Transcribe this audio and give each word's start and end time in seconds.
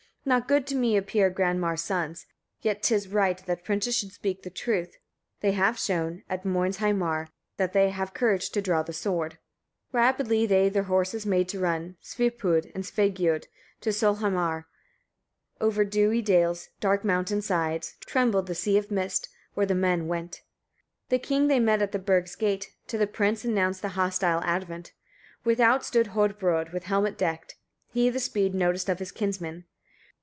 45. 0.25 0.39
Not 0.39 0.47
good 0.47 0.67
to 0.67 0.75
me 0.75 0.97
appear 0.97 1.31
Granmar's 1.31 1.81
sons, 1.83 2.27
yet 2.61 2.83
'tis 2.83 3.07
right 3.07 3.43
that 3.47 3.63
princes 3.63 3.97
should 3.97 4.11
speak 4.11 4.43
the 4.43 4.51
truth: 4.51 4.97
they 5.39 5.53
have 5.53 5.79
shown, 5.79 6.21
at 6.29 6.45
Moinsheimar, 6.45 7.29
that 7.57 7.73
they 7.73 7.89
have 7.89 8.13
courage 8.13 8.51
to 8.51 8.61
draw 8.61 8.83
the 8.83 8.93
sword." 8.93 9.39
46. 9.89 9.93
Rapidly 9.93 10.45
they 10.45 10.69
their 10.69 10.83
horses 10.83 11.25
made 11.25 11.49
to 11.49 11.59
run, 11.59 11.97
Svipud 12.03 12.71
and 12.75 12.83
Svegiud, 12.83 13.45
to 13.81 13.89
Solheimar, 13.89 14.65
over 15.59 15.83
dewy 15.83 16.21
dales, 16.21 16.69
dark 16.79 17.03
mountain 17.03 17.41
sides; 17.41 17.95
trembled 18.01 18.45
the 18.45 18.53
sea 18.53 18.77
of 18.77 18.91
mist, 18.91 19.27
where 19.55 19.65
the 19.65 19.73
men 19.73 20.05
went. 20.07 20.43
47. 21.09 21.09
The 21.09 21.19
king 21.27 21.47
they 21.47 21.59
met 21.59 21.81
at 21.81 21.93
the 21.93 21.97
burgh's 21.99 22.35
gate, 22.35 22.69
to 22.89 22.99
the 22.99 23.07
prince 23.07 23.43
announced 23.43 23.81
the 23.81 23.89
hostile 23.97 24.43
advent. 24.43 24.93
Without 25.43 25.83
stood 25.83 26.09
Hodbrodd 26.09 26.71
with 26.73 26.83
helmet 26.83 27.17
decked: 27.17 27.55
he 27.91 28.07
the 28.11 28.19
speed 28.19 28.53
noticed 28.53 28.87
of 28.87 28.99
his 28.99 29.11
kinsmen. 29.11 29.65